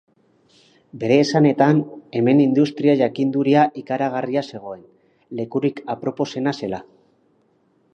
[1.03, 1.81] Bere esanetan,
[2.21, 4.83] hemen industria jakinduria ikaragarria zegoen,
[5.43, 6.87] lekurik aproposena zela.